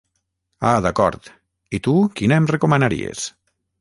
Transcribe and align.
Ah 0.69 0.77
d'acord, 0.85 1.29
i 1.79 1.81
tu 1.89 1.95
quina 2.21 2.41
em 2.43 2.49
recomanaries? 2.53 3.29